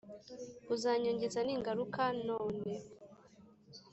[0.73, 2.71] uzanyongeza ningaruka none